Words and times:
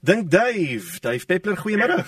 Dink 0.00 0.30
Dave, 0.30 1.00
Dave 1.00 1.26
Peppler, 1.26 1.56
goeiemôre. 1.58 2.04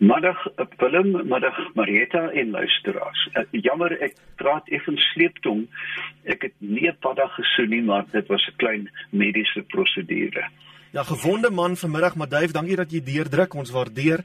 Middag 0.00 0.38
Willem, 0.78 1.12
middag 1.28 1.58
Marieta 1.74 2.30
en 2.32 2.50
luisteraars. 2.50 3.28
Uh, 3.36 3.44
jammer 3.62 3.92
ek 4.02 4.16
praat 4.40 4.70
effens 4.72 5.04
sleeptong. 5.12 5.66
Ek 6.24 6.48
het 6.48 6.54
nie 6.64 6.88
paddag 7.04 7.34
gesoen 7.36 7.68
nie, 7.70 7.82
maar 7.84 8.08
dit 8.10 8.26
was 8.32 8.46
'n 8.48 8.56
klein 8.56 8.88
mediese 9.10 9.62
prosedure. 9.68 10.48
Ja, 10.92 11.02
gewonde 11.02 11.50
man 11.50 11.76
vanmiddag, 11.76 12.16
maar 12.16 12.28
Dave, 12.28 12.52
dankie 12.52 12.76
dat 12.76 12.90
jy 12.90 13.02
deurdruk. 13.04 13.54
Ons 13.54 13.70
waardeer. 13.70 14.24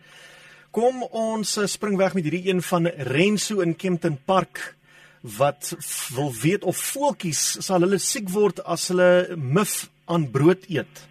Kom 0.71 1.04
ons 1.04 1.57
uh, 1.57 1.66
spring 1.66 1.98
weg 1.98 2.14
met 2.14 2.23
hierdie 2.23 2.50
een 2.50 2.61
van 2.61 2.88
Renso 2.88 3.59
in 3.59 3.75
Kempton 3.75 4.18
Park 4.25 4.75
wat 5.21 5.75
wil 6.16 6.32
weet 6.41 6.64
of 6.64 6.77
voeltjies 6.77 7.66
sal 7.66 7.82
hulle 7.82 7.98
siek 7.98 8.29
word 8.29 8.64
as 8.64 8.88
hulle 8.88 9.36
mif 9.36 9.89
aan 10.05 10.32
brood 10.32 10.64
eet. 10.70 11.07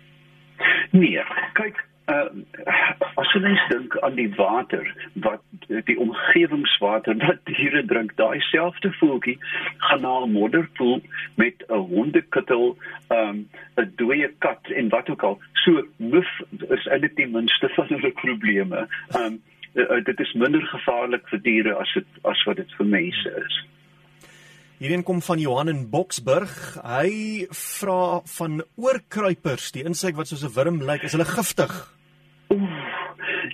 Nee, 0.90 1.22
kyk, 1.58 1.80
uh, 2.12 2.28
as 3.18 3.32
jy 3.34 3.40
mens 3.42 3.62
dink 3.70 3.96
aan 4.06 4.16
die 4.18 4.28
water 4.36 4.86
wat 5.24 5.42
die 5.88 5.96
omgewingswater 6.02 7.18
wat 7.22 7.42
diere 7.50 7.82
drink, 7.90 8.14
daai 8.20 8.40
selfde 8.50 8.92
voeltjie 9.00 9.36
gaan 9.88 10.04
na 10.06 10.14
'n 10.24 10.32
modderpoel 10.32 11.00
met 11.34 11.64
'n 11.68 11.82
hondekittel, 11.92 12.76
um, 13.10 13.48
'n 13.76 13.82
um, 13.82 13.92
dooie 13.96 14.30
kat 14.38 14.70
en 14.70 14.88
wat 14.88 15.10
ook 15.10 15.22
al. 15.22 15.38
So 15.64 15.86
mif 15.96 16.30
is 16.68 16.86
eintlik 16.86 17.16
die 17.16 17.28
minste 17.28 17.68
van 17.68 17.86
hulle 17.88 18.10
probleme. 18.10 18.88
Um, 19.18 19.42
uh, 19.74 20.04
dit 20.04 20.20
is 20.20 20.32
minder 20.32 20.62
gevaarlik 20.62 21.28
vir 21.28 21.42
diere 21.42 21.74
as 21.74 21.92
dit 21.94 22.06
as 22.22 22.44
wat 22.44 22.56
dit 22.56 22.72
vir 22.78 22.86
mense 22.86 23.32
is. 23.46 23.64
Hierheen 24.76 25.02
kom 25.02 25.22
van 25.24 25.38
Johan 25.40 25.70
in 25.72 25.86
Boksburg. 25.88 26.52
Hy 26.84 27.46
vra 27.48 28.20
van 28.28 28.58
oorkruipers, 28.76 29.70
die 29.72 29.86
insek 29.88 30.18
wat 30.18 30.28
soos 30.28 30.44
'n 30.44 30.52
wurm 30.52 30.82
lyk, 30.84 31.02
is 31.02 31.16
hulle 31.16 31.24
giftig? 31.24 31.72
Oef, 32.52 32.74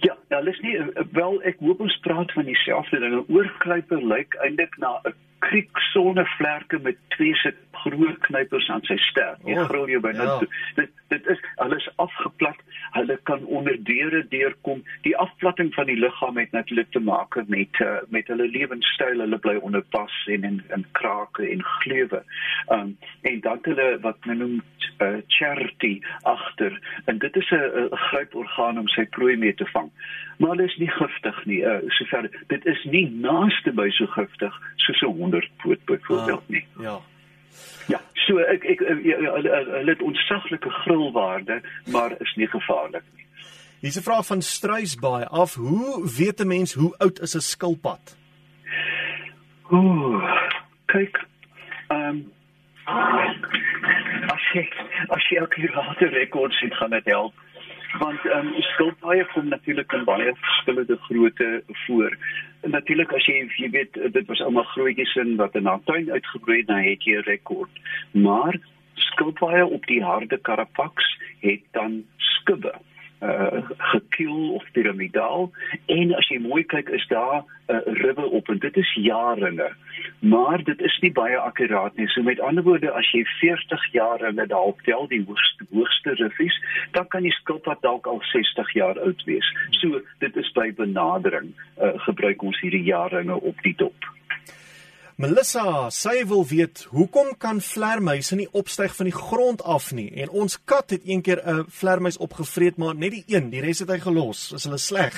ja, 0.03 0.17
nou 0.31 0.49
is 0.51 0.59
nie 0.67 0.75
wel 1.13 1.39
ek 1.47 1.61
hoop 1.61 1.81
ons 1.81 1.99
praat 2.03 2.33
van 2.33 2.45
dieselfde 2.45 2.99
ding. 2.99 3.15
'n 3.15 3.35
Oorkruiper 3.35 4.03
lyk 4.03 4.35
eintlik 4.43 4.75
na 4.79 4.99
'n 5.07 5.15
kriek 5.39 5.71
sonnevlerke 5.93 6.79
met 6.83 6.97
twee 7.09 7.35
se 7.35 7.55
groot 7.83 8.19
knypers 8.29 8.69
aan 8.71 8.85
sy 8.89 8.97
ster. 9.09 9.37
Jy 9.47 9.57
oh, 9.59 9.69
gril 9.71 9.91
jou 9.95 10.01
byna 10.05 10.27
ja. 10.29 10.39
toe. 10.39 10.49
Dit 10.81 10.91
dit 11.13 11.27
is 11.29 11.41
alles 11.61 11.89
afgeplat. 12.01 12.61
Hulle 12.97 13.19
kan 13.29 13.45
onder 13.45 13.77
deure 13.85 14.23
deurkom. 14.33 14.81
Die 15.05 15.17
afplatting 15.17 15.75
van 15.75 15.91
die 15.91 15.99
liggaam 15.99 16.39
het 16.41 16.53
natuurlik 16.57 16.91
te 16.91 17.03
maak 17.05 17.37
met 17.47 17.81
uh, 17.85 17.99
met 18.09 18.29
hulle 18.33 18.49
lewenstyl. 18.49 19.21
Hulle 19.25 19.39
bly 19.39 19.59
onder 19.61 19.85
pas 19.95 20.15
en 20.27 20.49
in 20.49 20.63
in 20.77 20.87
krake 20.99 21.49
en 21.49 21.65
gleuwe. 21.83 22.23
Um 22.69 22.97
en 23.23 23.41
dan 23.41 23.59
hulle 23.63 23.99
wat 24.01 24.25
men 24.25 24.39
noem 24.39 24.57
uh, 25.03 25.21
charity 25.27 26.01
agter. 26.23 26.81
En 27.05 27.19
dit 27.19 27.37
is 27.37 27.51
'n 27.51 27.89
gryporgaan 27.91 28.79
om 28.79 28.89
sy 28.89 29.05
prooi 29.07 29.37
mee 29.37 29.55
te 29.55 29.67
vang. 29.67 29.91
Maar 30.39 30.51
hulle 30.51 30.65
is 30.65 30.77
nie 30.77 30.91
giftig 30.91 31.45
nie. 31.45 31.61
Uh, 31.61 31.79
sover 31.89 32.31
dit 32.47 32.67
is 32.67 32.85
nie 32.85 33.11
naaste 33.11 33.73
by 33.73 33.91
so 33.91 34.07
giftig 34.07 34.61
soos 34.77 35.03
'n 35.03 35.17
honderdpoot 35.19 35.85
byvoorbeeld 35.85 36.49
nie. 36.49 36.67
Ah, 36.77 36.83
ja. 36.83 37.01
Ja, 37.89 38.01
so 38.15 38.39
ek 38.39 38.65
ek 38.65 38.81
eh, 38.81 39.05
ja, 39.05 39.19
ja, 39.19 39.33
hulle 39.39 39.91
het 39.91 40.03
ontsaglike 40.03 40.71
grillwaarde, 40.71 41.61
maar 41.87 42.15
is 42.21 42.35
nie 42.37 42.49
gevaarlik 42.49 43.05
nie. 43.17 43.27
Hier's 43.81 43.99
'n 43.99 44.03
vraag 44.03 44.27
van 44.27 44.43
Struisbaai 44.43 45.25
af, 45.25 45.55
hoe 45.55 46.09
weet 46.19 46.41
'n 46.41 46.47
mens 46.47 46.75
hoe 46.75 46.95
oud 46.99 47.21
is 47.21 47.35
'n 47.35 47.41
skilpad? 47.41 48.17
Ooh, 49.71 50.23
kyk. 50.87 51.25
Ehm 51.89 52.09
um, 52.09 52.33
as 52.85 54.45
jy 54.55 54.65
as 55.09 55.29
jy 55.31 55.41
ook 55.41 55.55
hier 55.55 55.73
water 55.75 56.09
rekords 56.09 56.61
het 56.61 56.75
gaan 56.75 56.91
dit 56.91 57.05
help 57.05 57.35
want 57.99 58.25
ehm 58.25 58.47
um, 58.47 58.63
skilpaaie 58.63 59.25
kom 59.33 59.49
natuurlik 59.49 59.93
in 59.93 60.05
baie 60.05 60.35
verskillende 60.35 60.97
grootte 61.07 61.63
voor. 61.87 62.17
Natuurlik 62.61 63.13
as 63.13 63.27
jy 63.27 63.49
jy 63.57 63.71
weet 63.71 63.99
dit 64.13 64.27
was 64.27 64.41
ouma 64.41 64.63
grootjies 64.75 65.15
in 65.15 65.37
wat 65.37 65.55
in 65.55 65.67
haar 65.67 65.83
tuin 65.85 66.11
uitgebroei 66.11 66.59
het, 66.59 66.67
dan 66.67 66.85
het 66.87 67.05
jy 67.05 67.19
'n 67.19 67.29
rekord. 67.29 67.83
Maar 68.13 68.59
skilpaaie 68.95 69.67
op 69.67 69.87
die 69.87 70.03
harde 70.03 70.39
karapaks 70.39 71.19
het 71.41 71.63
dan 71.73 72.05
skubbe 72.17 72.75
uh 73.23 73.63
gekiel 73.79 74.55
of 74.55 74.65
piramidaal. 74.73 75.51
En 75.87 76.15
as 76.15 76.29
jy 76.29 76.39
mooi 76.43 76.65
kyk 76.65 76.89
is 76.89 77.07
daar 77.09 77.43
'n 77.43 77.75
uh, 77.75 77.81
ribbe 78.03 78.27
op 78.39 78.49
en 78.49 78.59
dit 78.59 78.77
is 78.77 78.95
jaringe. 78.95 79.71
Maar 80.19 80.65
dit 80.65 80.81
is 80.81 80.99
nie 81.01 81.13
baie 81.13 81.37
akkuraat 81.39 81.97
nie. 81.97 82.09
So 82.09 82.23
met 82.23 82.41
ander 82.41 82.65
woorde 82.65 82.91
as 82.91 83.11
jy 83.11 83.25
40 83.25 83.93
jaar 83.93 84.19
hulle 84.19 84.47
dalk 84.47 84.83
tel 84.83 85.07
die 85.09 85.25
hoogste 85.27 85.67
hoogste 85.71 86.15
riffies 86.15 86.59
dan 86.91 87.09
kan 87.09 87.23
die 87.23 87.33
skilpad 87.33 87.83
dalk 87.83 88.07
al 88.07 88.21
60 88.23 88.73
jaar 88.73 89.01
oud 89.01 89.25
wees. 89.25 89.55
So 89.71 90.01
dit 90.19 90.37
is 90.37 90.53
by 90.53 90.73
benadering 90.75 91.55
uh, 91.83 91.93
gebruik 91.95 92.43
ons 92.43 92.61
hierdie 92.61 92.85
jaringe 92.85 93.41
op 93.41 93.63
die 93.63 93.75
dop 93.77 94.13
Melissa, 95.23 95.87
sy 95.95 96.25
wil 96.27 96.41
weet 96.51 96.81
hoekom 96.91 97.29
kan 97.39 97.61
vlermuise 97.63 98.35
nie 98.35 98.49
opstyg 98.59 98.91
van 98.97 99.07
die 99.07 99.15
grond 99.15 99.61
af 99.63 99.93
nie? 99.95 100.09
En 100.19 100.33
ons 100.43 100.57
kat 100.67 100.91
het 100.91 101.05
eendag 101.07 101.45
'n 101.47 101.69
vlermuis 101.71 102.19
opgevreet, 102.19 102.77
maar 102.77 102.95
net 102.95 103.13
die 103.15 103.25
een, 103.29 103.51
die 103.51 103.61
res 103.63 103.79
het 103.79 103.91
hy 103.95 103.99
gelos. 104.03 104.51
Is 104.53 104.65
hulle 104.65 104.79
sleg? 104.79 105.15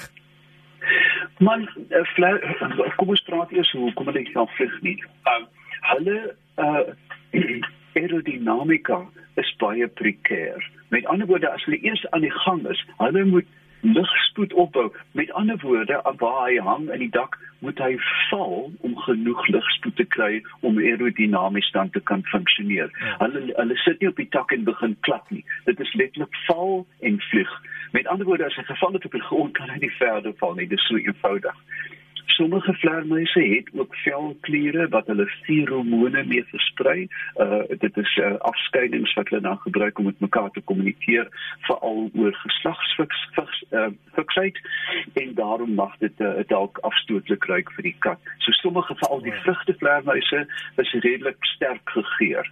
Man, 1.38 1.65
uh, 1.88 2.04
vler, 2.15 2.37
kom 2.97 3.09
ons 3.09 3.22
praat 3.22 3.50
eers 3.53 3.72
hoe 3.72 3.92
kom 3.94 4.06
hulle 4.06 4.32
kan 4.32 4.48
vlieg 4.56 4.76
nie. 4.82 4.98
Uh, 5.25 5.47
hulle 5.81 6.36
uh 6.65 7.65
aerodinamika 7.94 9.06
is 9.36 9.56
baie 9.56 9.88
prekêr. 9.88 10.60
Met 10.88 11.06
ander 11.06 11.26
woorde, 11.26 11.48
as 11.48 11.65
hulle 11.65 11.81
eers 11.81 12.06
aan 12.10 12.21
die 12.21 12.36
gang 12.44 12.69
is, 12.69 12.86
hulle 12.98 13.25
moet 13.25 13.47
lugspoed 13.84 14.53
opbou. 14.53 14.93
Met 15.12 15.33
ander 15.33 15.59
woorde, 15.61 16.00
waar 16.17 16.49
hy 16.49 16.56
hang 16.59 16.91
in 16.91 16.99
die 16.99 17.11
dak, 17.11 17.39
moet 17.59 17.78
hy 17.78 17.95
val 18.31 18.72
om 18.81 18.97
genoeg 19.06 19.47
lugspoed 19.49 19.97
te 19.97 20.05
kry 20.17 20.43
om 20.61 20.78
aerodinamies 20.78 21.71
dan 21.77 21.91
te 21.91 22.00
kan 22.00 22.25
funksioneer. 22.33 22.91
Ja. 23.00 23.17
Hulle 23.25 23.45
hulle 23.56 23.77
sit 23.84 24.00
nie 24.00 24.09
op 24.09 24.21
die 24.21 24.28
tak 24.37 24.53
en 24.56 24.65
begin 24.65 24.97
klap 25.00 25.31
nie. 25.31 25.45
Dit 25.69 25.81
is 25.81 25.95
letterlik 26.00 26.37
val 26.47 26.87
en 27.00 27.21
vlieg. 27.31 27.53
Met 27.93 28.09
ander 28.11 28.27
woorde, 28.27 28.49
as 28.49 28.56
hy 28.59 28.67
geval 28.69 28.97
het 28.99 29.05
op 29.05 29.19
die 29.19 29.27
grond, 29.28 29.53
kan 29.56 29.71
hy 29.71 29.78
nie 29.84 29.93
verder 30.01 30.34
val 30.41 30.56
nie. 30.59 30.69
Dit 30.69 30.81
is 30.81 30.89
so 30.89 30.97
eenvoudig. 30.97 31.61
Sommige 32.37 32.75
vleermuise 32.75 33.41
het 33.41 33.69
ook 33.72 33.97
velkliere 33.97 34.89
wat 34.89 35.06
hulle 35.06 35.27
feromone 35.27 36.25
mee 36.25 36.45
versprei. 36.50 37.09
Uh 37.45 37.62
dit 37.78 37.97
is 37.97 38.17
uh, 38.17 38.34
afskeidings 38.50 39.15
wat 39.15 39.28
hulle 39.28 39.43
dan 39.43 39.59
gebruik 39.59 39.99
om 39.99 40.05
met 40.05 40.21
mekaar 40.21 40.50
te 40.50 40.61
kommunikeer, 40.61 41.28
veral 41.69 42.11
oor 42.15 42.34
geslagsfiks 42.34 43.22
uh 43.71 43.87
fiksheid 44.15 44.59
en 45.12 45.34
daarom 45.34 45.75
mag 45.75 45.97
dit 45.99 46.21
uh, 46.21 46.33
dalk 46.47 46.78
afstootlik 46.78 47.45
ruik 47.45 47.71
vir 47.77 47.91
die 47.91 47.97
kat. 47.99 48.19
So 48.39 48.53
sommige 48.53 48.95
veral 48.95 49.22
die 49.22 49.39
vrugtevleermuise 49.45 50.47
is 50.77 50.93
redelik 50.93 51.45
sterk 51.55 51.91
gegeur. 51.97 52.51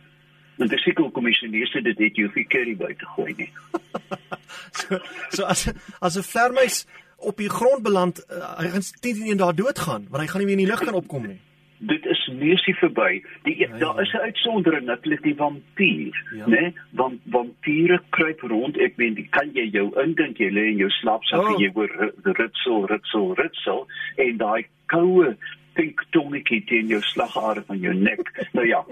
En 0.59 0.69
dis 0.69 0.82
seker 0.82 1.04
hoekom 1.04 1.25
die 1.25 1.34
Chinese 1.34 1.81
dit 1.82 1.99
het 1.99 2.19
jy 2.19 2.28
vir 2.34 2.49
curry 2.54 2.75
by 2.78 2.93
te 2.99 3.09
gooi 3.16 3.32
nie. 3.38 3.50
so, 4.81 4.99
so 5.31 5.44
as 5.44 5.66
as 6.00 6.19
'n 6.19 6.28
vleermuis 6.32 6.84
op 7.22 7.36
die 7.36 7.50
grond 7.50 7.82
beland, 7.82 8.24
uh, 8.28 8.58
hy 8.58 8.68
gaan 8.74 8.84
10 9.00 9.00
teen 9.00 9.32
1 9.36 9.40
daar 9.40 9.54
doodgaan, 9.54 10.06
want 10.10 10.22
hy 10.22 10.28
gaan 10.28 10.40
nie 10.40 10.50
weer 10.50 10.58
in 10.58 10.64
die 10.64 10.72
lug 10.72 10.84
kan 10.84 10.98
opkom 10.98 11.26
nie. 11.26 11.40
Dit 11.82 12.04
is 12.06 12.20
neusie 12.38 12.74
verby. 12.78 13.22
Die 13.42 13.56
ja, 13.58 13.68
ja. 13.68 13.78
daar 13.78 14.00
is 14.02 14.12
'n 14.12 14.24
uitsondering 14.28 14.84
natuurlik 14.86 15.22
die 15.22 15.34
vampier, 15.34 16.14
ja. 16.34 16.46
né? 16.46 16.72
Want 16.90 17.20
vampiere 17.30 18.02
kruip 18.10 18.40
rond. 18.40 18.78
Ek 18.78 18.96
meen, 18.96 19.26
kan 19.30 19.50
jy 19.52 19.66
jou 19.70 19.90
indink 20.02 20.38
jy 20.38 20.50
lê 20.50 20.66
in 20.70 20.76
jou 20.76 20.90
slaapsak 20.90 21.40
oh. 21.40 21.50
en 21.50 21.58
jy 21.58 21.70
hoor 21.74 22.12
ritsel, 22.22 22.86
ritsel, 22.86 23.34
ritsel 23.34 23.86
en 24.16 24.36
daai 24.36 24.66
koue 24.86 25.36
pink 25.74 26.04
tongetjie 26.10 26.64
teen 26.64 26.88
jou 26.88 27.00
slagare 27.02 27.62
van 27.66 27.78
jou 27.78 27.94
nek. 27.94 28.32
nou 28.52 28.66
ja. 28.66 28.84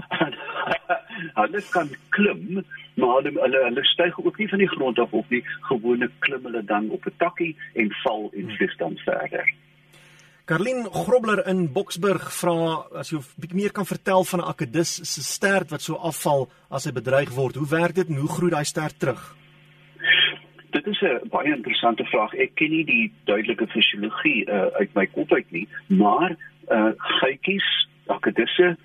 Hulle 1.41 1.62
kan 1.70 1.88
klim 2.10 2.64
maar 3.00 3.16
hulle 3.20 3.32
hulle, 3.41 3.64
hulle 3.64 3.84
styg 3.84 4.18
ook 4.24 4.38
nie 4.38 4.48
van 4.48 4.58
die 4.58 4.68
grond 4.68 4.98
af 4.98 5.12
op 5.12 5.32
nie 5.32 5.42
gewone 5.68 6.10
klim 6.18 6.44
hulle 6.48 6.62
dan 6.64 6.91
op 6.91 7.06
'n 7.06 7.16
takkie 7.16 7.56
en 7.74 7.92
val 8.03 8.30
en 8.32 8.56
vlieg 8.56 8.77
dan 8.77 8.97
verder 9.04 9.53
Karlin 10.50 10.86
Grobler 10.91 11.47
in 11.47 11.72
Boksburg 11.72 12.32
vra 12.34 12.54
as 13.00 13.10
jy 13.10 13.18
'n 13.18 13.41
bietjie 13.41 13.60
meer 13.60 13.72
kan 13.72 13.86
vertel 13.86 14.24
van 14.24 14.41
'n 14.41 14.48
akedus 14.53 14.92
se 15.12 15.22
stert 15.22 15.71
wat 15.71 15.83
so 15.83 15.94
afval 15.94 16.50
as 16.71 16.84
hy 16.84 16.92
bedreig 16.92 17.30
word. 17.30 17.54
Hoe 17.54 17.68
werk 17.68 17.94
dit 17.94 18.09
en 18.09 18.16
hoe 18.16 18.28
groei 18.28 18.50
daai 18.50 18.65
stert 18.65 18.98
terug? 18.98 19.36
Dit 20.71 20.86
is 20.86 21.00
'n 21.03 21.28
baie 21.28 21.54
interessante 21.54 22.04
vraag. 22.04 22.34
Ek 22.34 22.54
ken 22.54 22.71
nie 22.71 22.84
die 22.84 23.12
duidelike 23.24 23.66
fisiologie 23.66 24.44
uh, 24.47 24.66
uit 24.80 24.94
my 24.94 25.06
kop 25.06 25.33
uit 25.33 25.50
nie, 25.50 25.68
maar 25.86 26.36
uh 26.71 26.93
geitjies, 27.21 27.69
akedusse 28.07 28.77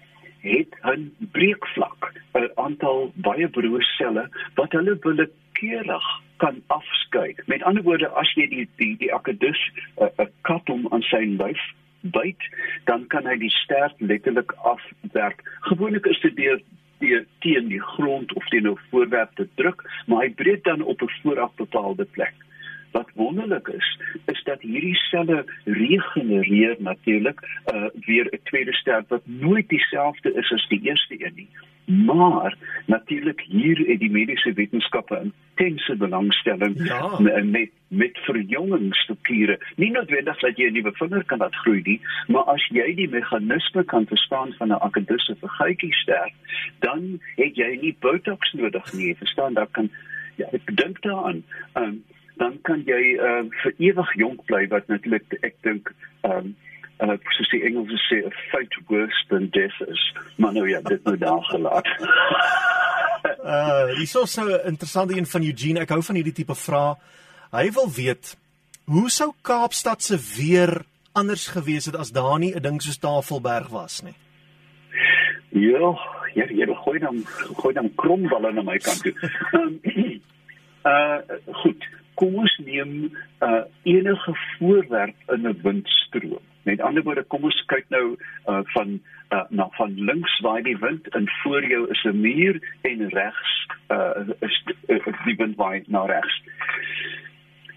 het 0.46 0.72
'n 0.84 1.16
breekvlak, 1.32 2.14
'n 2.34 2.50
aantal 2.56 3.12
baie 3.16 3.48
broe 3.48 3.82
selle 3.82 4.30
wat 4.56 4.72
hulle 4.72 4.98
willekeurig 5.02 6.08
kan 6.38 6.62
afskei. 6.68 7.36
Met 7.46 7.64
ander 7.64 7.84
woorde, 7.84 8.08
as 8.08 8.34
jy 8.34 8.48
die 8.48 8.68
die 8.76 8.98
die 8.98 9.14
akedus 9.14 9.72
'n 9.98 10.10
uh, 10.20 10.26
kat 10.42 10.70
om 10.70 10.88
aan 10.92 11.02
sy 11.02 11.24
lyf 11.40 11.62
byt, 12.02 12.42
dan 12.84 13.08
kan 13.08 13.26
hy 13.26 13.38
die 13.38 13.50
stert 13.50 13.96
letterlik 13.98 14.52
afwerk. 14.52 15.42
Gewoonlik 15.60 16.06
is 16.06 16.20
dit 16.22 16.36
deur 16.36 16.62
teen 17.00 17.26
teen 17.40 17.68
die 17.68 17.82
grond 17.82 18.34
of 18.34 18.48
teen 18.48 18.68
'n 18.68 18.80
voorwerp 18.90 19.36
te 19.36 19.48
druk, 19.56 19.84
maar 20.08 20.24
hy 20.24 20.30
breek 20.30 20.64
dan 20.64 20.82
op 20.82 21.02
'n 21.02 21.12
vooraf 21.22 21.56
bepaalde 21.56 22.06
plek. 22.06 22.34
Wat 22.96 23.10
wonderlik 23.14 23.68
is, 23.68 23.88
is 24.26 24.44
dat 24.44 24.62
hierdie 24.62 24.96
selle 24.96 25.46
regenereer 25.64 26.76
natuurlik 26.80 27.40
uh, 27.44 27.88
weer 28.08 28.26
'n 28.32 28.40
tweede 28.44 28.74
ster 28.74 29.04
wat 29.08 29.26
nooit 29.26 29.70
dieselfde 29.70 30.34
is 30.34 30.52
as 30.52 30.68
die 30.68 30.82
eerste 30.82 31.16
een 31.26 31.36
nie. 31.36 31.50
Maar 32.06 32.58
natuurlik 32.86 33.42
hier 33.48 33.78
het 33.88 34.00
die 34.00 34.12
mediese 34.12 34.54
wetenskappe 34.54 35.32
intense 35.56 35.96
belangstelling 35.96 36.88
ja. 36.88 37.20
met 37.44 37.70
met 37.88 38.18
verjongingsstrukture. 38.18 39.60
Nie 39.76 39.92
noodwendig 39.92 40.40
dat 40.40 40.58
jy 40.58 40.68
'n 40.70 40.74
nuwe 40.74 40.92
vinger 40.92 41.24
kan 41.26 41.38
laat 41.38 41.56
groei 41.56 41.82
nie, 41.84 42.02
maar 42.28 42.44
as 42.44 42.68
jy 42.68 42.96
die 42.96 43.10
meganisme 43.10 43.84
kan 43.84 44.06
verstaan 44.06 44.54
van 44.58 44.68
'n 44.68 44.80
akkedisse 44.88 45.36
vergytjiester, 45.40 46.32
dan 46.80 47.20
het 47.36 47.56
jy 47.56 47.78
nie 47.82 47.96
botox 48.00 48.54
nodig 48.54 48.94
nie. 48.94 49.16
Verstaan, 49.16 49.54
dan 49.54 49.68
kan 49.72 49.90
ja, 50.36 50.48
ek 50.52 50.76
dink 50.76 51.02
daaraan. 51.02 51.44
Um, 51.74 52.04
dan 52.38 52.60
kan 52.62 52.84
jy 52.86 53.16
uh, 53.18 53.44
vir 53.64 53.74
ewig 53.78 54.14
jonk 54.16 54.46
bly 54.46 54.68
wat 54.68 54.88
natuurlik 54.88 55.38
ek 55.42 55.56
dink 55.62 55.92
um, 56.24 56.56
uh 57.04 57.18
soos 57.36 57.50
die 57.52 57.64
Engelse 57.68 58.00
sê 58.08 58.22
a 58.24 58.32
fate 58.52 58.80
worse 58.88 59.28
than 59.30 59.50
death 59.52 59.80
is. 59.88 60.02
Maar 60.38 60.54
nou 60.54 60.70
ja 60.70 60.82
dit 60.82 61.04
nou 61.04 61.18
daar 61.18 61.44
gelaat. 61.52 61.88
Uh 63.46 63.94
dis 63.98 64.12
so 64.12 64.26
'n 64.26 64.68
interessante 64.68 65.18
een 65.18 65.26
van 65.26 65.44
Eugene. 65.44 65.80
Ek 65.80 65.90
hou 65.90 66.04
van 66.04 66.16
hierdie 66.16 66.34
tipe 66.34 66.56
vrae. 66.56 66.96
Hy 67.52 67.72
wil 67.72 67.90
weet 67.92 68.38
hoe 68.86 69.10
sou 69.10 69.34
Kaapstad 69.42 70.04
se 70.04 70.18
weer 70.38 70.86
anders 71.14 71.48
gewees 71.48 71.86
het 71.86 71.96
as 71.96 72.12
daar 72.12 72.40
nie 72.40 72.54
'n 72.56 72.62
ding 72.62 72.82
soos 72.82 72.98
Tafelberg 72.98 73.68
was 73.70 74.02
nie? 74.02 74.16
Ja 75.50 75.94
ja 76.34 76.46
jy 76.46 76.76
gooi 76.84 77.00
dan 77.00 77.26
gooi 77.62 77.74
dan 77.74 77.96
kromballe 77.96 78.52
na 78.52 78.62
my 78.62 78.78
kant 78.78 79.02
toe. 79.02 79.14
Um, 79.54 79.80
uh 80.92 81.20
goed 81.64 81.84
kom 82.16 82.36
ons 82.36 82.58
neem 82.66 83.12
uh 83.42 83.64
enige 83.84 84.36
voorwerp 84.58 85.16
in 85.36 85.48
'n 85.48 85.60
windstroom 85.62 86.44
Met 86.66 86.82
ander 86.82 87.04
woorde, 87.04 87.22
kom 87.30 87.44
ons 87.46 87.58
kyk 87.70 87.86
nou 87.94 88.16
uh, 88.50 88.62
van 88.74 88.96
uh, 89.30 89.44
na 89.54 89.68
van 89.78 89.92
links 90.08 90.40
waai 90.42 90.64
die 90.66 90.78
wind 90.82 91.08
en 91.18 91.28
voor 91.44 91.66
jou 91.70 91.84
is 91.94 92.02
'n 92.10 92.22
muur 92.22 92.58
en 92.82 93.10
regs 93.10 93.52
uh, 93.94 94.26
is 94.40 94.56
uh, 94.88 94.98
die 95.26 95.36
wind 95.36 95.56
waai 95.62 95.84
na 95.88 96.06
regs. 96.06 96.42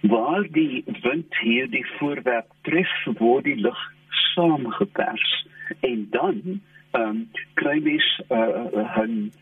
Waar 0.00 0.48
die 0.52 0.84
wind 1.02 1.36
hier 1.40 1.68
die 1.70 1.84
voorwerp 1.98 2.48
tref, 2.62 2.94
word 3.18 3.44
die 3.44 3.60
lug 3.60 3.82
saamgepers 4.08 5.46
en 5.80 6.06
dan 6.10 6.60
um, 6.92 7.28
kry 7.60 7.76
mens 7.84 8.08
uh, 8.28 8.96
'n 9.04 9.32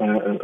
uh, 0.00 0.34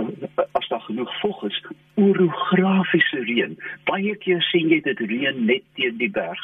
as 0.67 0.69
daar 0.69 0.87
genoeg 0.87 1.21
vog 1.21 1.43
is, 1.45 1.63
orografiese 1.95 3.23
reën. 3.25 3.57
Baie 3.85 4.17
keer 4.17 4.43
sien 4.43 4.69
jy 4.69 4.81
dit 4.83 4.99
reën 4.99 5.45
net 5.47 5.63
teen 5.79 5.99
die 6.03 6.11
berg 6.11 6.41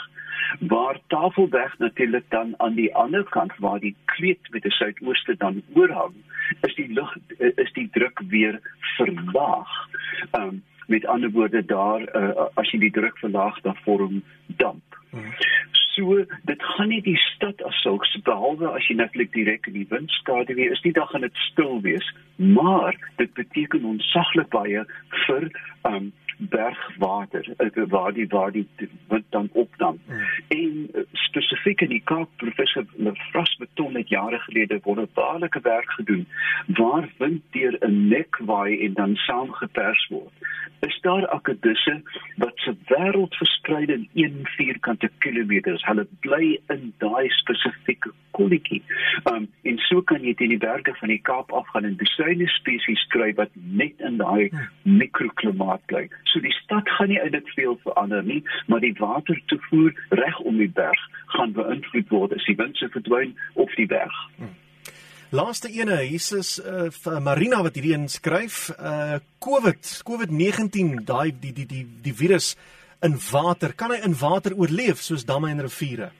waar 0.69 0.99
Tafelberg 1.09 1.79
natuurlik 1.79 2.25
dan 2.29 2.55
aan 2.59 2.75
die 2.75 2.91
ander 2.95 3.25
kant 3.25 3.53
waar 3.59 3.81
die 3.81 3.95
kleed 4.05 4.51
met 4.51 4.63
die 4.63 4.71
suidooste 4.71 5.35
dan 5.39 5.63
oorhang 5.75 6.15
is 6.69 6.75
die 6.75 6.89
lug 6.93 7.17
is 7.39 7.73
die 7.73 7.89
druk 7.93 8.21
weer 8.29 8.61
verlaag. 8.97 9.73
Ehm 10.31 10.43
um, 10.43 10.63
met 10.87 11.07
ander 11.07 11.31
woorde 11.31 11.65
daar 11.65 12.03
uh, 12.03 12.47
as 12.61 12.71
jy 12.71 12.79
die 12.83 12.91
druk 12.93 13.19
verlaag 13.19 13.61
dan 13.65 13.77
vorm 13.85 14.23
damp. 14.47 14.99
So 15.93 16.25
dit 16.49 16.63
gaan 16.63 16.89
nie 16.89 17.03
die 17.05 17.17
stad 17.17 17.63
as 17.69 17.81
sulks 17.83 18.15
behalwe 18.25 18.71
as 18.73 18.87
jy 18.89 18.97
natuurlik 18.97 19.33
direk 19.33 19.67
in 19.69 19.77
die 19.81 19.89
windskade 19.91 20.55
weer 20.57 20.73
is 20.73 20.83
nie 20.87 20.95
dan 20.97 21.09
gaan 21.11 21.27
dit 21.27 21.45
stil 21.51 21.81
wees, 21.85 22.07
maar 22.37 22.97
dit 23.21 23.33
beteken 23.35 23.85
onsaglik 23.85 24.49
baie 24.55 24.85
vir 25.27 25.51
um, 25.89 26.13
bergwater 26.39 27.55
uh, 27.59 27.83
waar 27.89 28.13
die 28.13 28.27
waar 28.29 28.53
die 28.53 28.69
wind 29.09 29.25
dan 29.29 29.49
opdam. 29.53 30.01
Mm. 30.07 30.21
En 30.49 30.89
uh, 30.95 31.03
spesifiek 31.13 31.81
in 31.81 31.89
die 31.89 32.03
Kaap 32.05 32.29
professor 32.37 32.87
Lefras 32.97 33.57
beton 33.57 33.95
het 33.95 34.09
jare 34.09 34.39
gelede 34.39 34.81
wonderbaarlike 34.83 35.61
werk 35.61 35.91
gedoen 35.91 36.27
waar 36.67 37.09
wind 37.19 37.43
deur 37.51 37.77
'n 37.81 38.09
nek 38.09 38.37
waai 38.37 38.85
en 38.85 38.95
dan 38.95 39.15
saamgepers 39.17 40.07
word. 40.09 40.33
Is 40.81 40.99
daar 41.01 41.27
akkedisse 41.29 42.03
wat 42.37 42.53
se 42.55 42.75
wêreld 42.87 43.35
versprei 43.35 43.85
in 43.85 44.09
1 44.15 44.41
vierkante 44.43 45.11
kilometers. 45.83 45.87
Hulle 45.87 46.07
bly 46.21 46.59
in 46.71 46.93
daai 46.99 47.29
spesifieke 47.31 48.13
kolletjie. 48.33 48.83
Um 49.27 49.49
en 49.65 49.79
so 49.89 50.03
kan 50.03 50.23
jy 50.23 50.35
teen 50.35 50.51
die 50.51 50.59
berge 50.59 50.95
van 51.01 51.09
die 51.09 51.21
Kaap 51.21 51.53
afgaan 51.53 51.85
en 51.85 51.97
besyne 51.97 52.49
spesies 52.49 53.03
kry 53.11 53.33
wat 53.37 53.51
net 53.55 54.01
in 54.01 54.19
daai 54.19 54.51
mm. 54.51 54.69
mikroklimaat 54.85 55.85
bly. 55.87 56.09
So 56.25 56.41
die 56.41 56.55
stad 56.63 56.89
gaan 56.97 57.09
nie 57.09 57.21
eintlik 57.21 57.49
veel 57.57 57.79
verander 57.85 58.23
nie, 58.23 58.43
maar 58.67 58.81
die 58.81 58.95
watertoevoer 58.99 59.93
reg 60.11 60.41
om 60.41 60.59
die 60.59 60.71
berg 60.71 61.07
gaan 61.37 61.53
beïnvloed 61.53 62.11
word 62.11 62.35
as 62.37 62.45
die 62.47 62.57
wind 62.57 62.77
se 62.77 62.89
verdwyn 62.93 63.37
of 63.55 63.73
die 63.77 63.87
berg. 63.87 64.13
Hmm. 64.37 64.57
Laaste 65.33 65.71
ene, 65.73 66.03
Jesus 66.05 66.59
uh, 66.61 66.91
Marina 67.25 67.63
wat 67.65 67.79
hierdie 67.79 67.97
inskryf, 67.97 68.69
uh 68.77 69.17
COVID, 69.43 69.89
COVID-19, 70.07 71.01
daai 71.09 71.33
die 71.33 71.55
die 71.57 71.65
die 71.67 71.87
die 72.05 72.13
virus 72.15 72.53
in 73.03 73.19
water, 73.33 73.73
kan 73.75 73.91
hy 73.95 74.01
in 74.07 74.15
water 74.19 74.55
oorleef 74.55 75.03
soos 75.03 75.25
damme 75.27 75.51
en 75.51 75.63
riviere? 75.65 76.11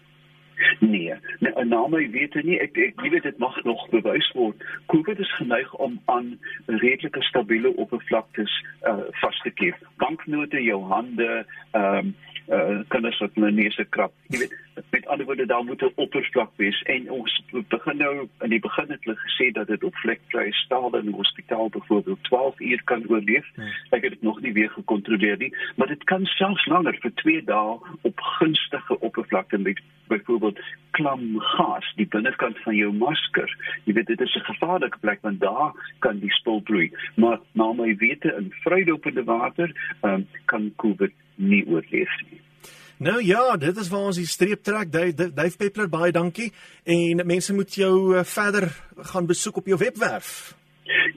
Nee, 0.81 1.15
nee 1.39 1.65
na 1.65 1.87
my 1.87 2.11
wete 2.11 2.43
nie 2.43 2.59
ek 2.61 2.77
ek 2.77 3.01
weet 3.01 3.23
dit 3.23 3.39
mag 3.39 3.57
nog 3.65 3.89
bewys 3.91 4.31
word. 4.39 4.65
COVID 4.87 5.19
is 5.19 5.35
geneig 5.37 5.75
om 5.75 6.01
aan 6.05 6.39
redelike 6.67 7.23
stabiele 7.23 7.77
oppervlaktes 7.77 8.53
uh, 8.87 8.99
vas 9.23 9.41
te 9.43 9.51
keer. 9.51 9.79
Banknote 9.97 10.63
jou 10.63 10.83
hande, 10.93 11.47
ehm 11.73 11.99
um, 11.99 12.15
uh, 12.49 12.81
kinders 12.89 13.19
wat 13.23 13.35
hulle 13.35 13.51
neuse 13.55 13.85
krap. 13.95 14.13
Jy 14.33 14.43
weet, 14.43 14.55
met 14.91 15.07
ander 15.07 15.27
woorde 15.27 15.47
daar 15.47 15.65
moet 15.65 15.83
'n 15.83 15.93
oppervlak 15.95 16.51
wees 16.57 16.83
en 16.83 17.11
ons 17.11 17.43
begin 17.69 17.97
nou 17.97 18.29
in 18.41 18.51
die 18.51 18.61
begin 18.61 18.89
het 18.89 19.05
hulle 19.05 19.17
gesê 19.17 19.51
dat 19.53 19.67
dit 19.67 19.85
op 19.85 19.97
vlekvrye 19.97 20.53
stale 20.53 20.99
in 20.99 21.09
'n 21.09 21.21
hospitaal 21.21 21.69
byvoorbeeld 21.69 22.25
12 22.25 22.61
uur 22.61 22.83
kan 22.85 23.05
oorleef. 23.09 23.47
Hmm. 23.55 23.73
Ek 23.91 24.03
het 24.03 24.13
dit 24.13 24.23
nog 24.23 24.41
nie 24.41 24.53
weer 24.53 24.71
gekontroleer 24.71 25.37
nie, 25.39 25.55
maar 25.77 25.89
dit 25.89 26.05
kan 26.05 26.27
selfs 26.27 26.67
langer 26.67 26.97
vir 27.01 27.13
2 27.15 27.45
dae 27.45 27.79
op 28.01 28.21
gunstige 28.21 29.01
oppervlakte 29.01 29.59
met 29.59 29.81
byvoorbeeld 30.09 30.59
klam 30.93 31.39
gas 31.57 31.89
die 31.97 32.07
binnekant 32.07 32.59
van 32.65 32.77
jou 32.77 32.93
masker. 32.93 33.49
Jy 33.85 33.95
weet 33.97 34.07
dit 34.07 34.21
is 34.21 34.37
'n 34.37 34.49
gevaarlike 34.53 34.99
plek 35.01 35.21
want 35.23 35.41
daar 35.41 35.73
kan 35.99 36.19
die 36.19 36.33
spul 36.33 36.61
broei. 36.61 36.93
Maar 37.17 37.39
na 37.53 37.73
my 37.73 37.97
wete 37.97 38.35
in 38.39 38.53
vrydopende 38.65 39.25
water 39.25 39.73
um, 40.03 40.27
kan 40.45 40.73
COVID 40.77 41.13
nie 41.35 41.67
oorleef 41.67 42.13
nie. 42.31 42.41
Nou 42.97 43.23
ja, 43.25 43.57
dit 43.57 43.77
is 43.77 43.89
waar 43.89 44.01
ons 44.01 44.17
die 44.17 44.27
streep 44.27 44.63
trek. 44.63 44.93
Dave, 44.93 45.57
Peppler, 45.59 45.89
baie 45.89 46.13
dankie. 46.13 46.53
En 46.85 47.27
mense 47.27 47.55
moet 47.55 47.75
jou 47.75 48.17
uh, 48.17 48.25
verder 48.25 48.69
gaan 48.97 49.27
besoek 49.27 49.57
op 49.57 49.67
jou 49.67 49.79
webwerf. 49.79 50.55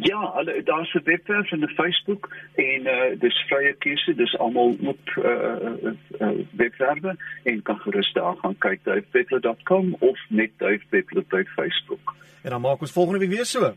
Ja, 0.05 0.31
hulle 0.35 0.63
daar's 0.63 0.93
'n 0.93 1.03
webwerf 1.03 1.51
en 1.51 1.59
'n 1.59 1.74
Facebook 1.81 2.35
en 2.55 2.81
uh 2.95 3.19
dis 3.19 3.38
vrye 3.47 3.74
keuse, 3.77 4.15
dis 4.15 4.38
almal 4.38 4.75
op 4.81 5.03
uh, 5.17 5.25
uh, 5.25 5.93
uh 6.19 6.45
webwerwe 6.51 7.15
en 7.43 7.62
kan 7.62 7.79
gerus 7.79 8.13
daar 8.13 8.35
gaan 8.41 8.57
kyk 8.57 8.79
davepeppler.com 8.83 9.95
of 10.00 10.19
net 10.29 10.51
davepeppler 10.57 11.24
op 11.31 11.47
Facebook. 11.55 12.15
En 12.41 12.50
dan 12.50 12.62
maak 12.62 12.81
ons 12.81 12.91
volgende 12.91 13.19
week 13.19 13.29
weer 13.29 13.45
so. 13.45 13.74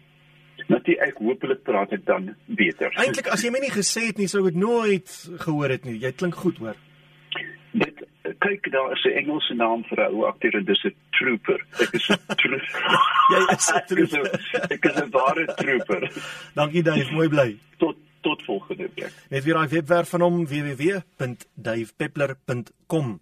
Natuurlik, 0.66 1.08
ek 1.08 1.16
hoop 1.16 1.40
hulle 1.40 1.56
praat 1.56 1.90
dit 1.90 2.06
dan 2.06 2.35
beter. 2.44 2.92
Eintlik 2.92 3.26
as 3.26 3.42
jy 3.42 3.50
my 3.50 3.58
nie 3.58 3.73
gesê 3.73 4.06
het 4.06 4.18
nie, 4.18 4.26
sou 4.26 4.47
ek 4.49 4.54
nooit 4.54 5.30
gehoor 5.37 5.68
het 5.68 5.85
nie. 5.85 5.99
Jy 5.99 6.12
klink 6.12 6.35
goed, 6.35 6.58
hoor. 6.58 6.76
Kyk 8.49 8.64
daar 8.73 8.93
is 8.97 9.05
'n 9.05 9.12
Engelse 9.21 9.55
naam 9.55 9.85
vir 9.85 9.99
'n 10.00 10.12
ou 10.14 10.25
akteur 10.25 10.55
en 10.57 10.64
dis 10.64 10.85
'n 10.85 10.95
trooper. 11.19 11.61
Ek 11.85 11.93
is 11.93 12.09
'n 12.09 12.17
trooper. 12.43 12.83
jy 13.33 13.40
is 13.57 13.69
'n 13.69 13.83
trooper. 13.90 14.26
ek 14.73 14.85
is 14.85 14.97
'n 15.02 15.11
ware 15.11 15.45
trooper. 15.61 16.02
Dankie 16.55 16.83
Dave, 16.83 17.12
mooi 17.12 17.28
bly. 17.28 17.59
Tot 17.78 17.97
tot 18.23 18.43
volgende 18.43 18.90
week. 18.95 19.12
Net 19.31 19.45
weer 19.45 19.55
daai 19.55 19.69
webwerf 19.69 20.09
van 20.09 20.21
hom 20.21 20.47
www.davepeppler.com. 20.47 23.21